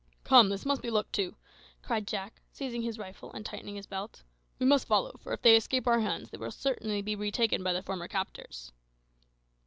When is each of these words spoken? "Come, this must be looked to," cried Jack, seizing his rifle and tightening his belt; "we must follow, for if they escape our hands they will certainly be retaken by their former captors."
"Come, 0.23 0.49
this 0.49 0.65
must 0.65 0.81
be 0.81 0.89
looked 0.89 1.13
to," 1.13 1.35
cried 1.83 2.07
Jack, 2.07 2.41
seizing 2.51 2.81
his 2.81 2.97
rifle 2.97 3.31
and 3.33 3.45
tightening 3.45 3.75
his 3.75 3.85
belt; 3.85 4.23
"we 4.57 4.65
must 4.65 4.87
follow, 4.87 5.19
for 5.21 5.31
if 5.31 5.43
they 5.43 5.55
escape 5.55 5.85
our 5.85 5.99
hands 5.99 6.31
they 6.31 6.39
will 6.39 6.49
certainly 6.49 7.03
be 7.03 7.15
retaken 7.15 7.61
by 7.61 7.71
their 7.71 7.83
former 7.83 8.07
captors." 8.07 8.71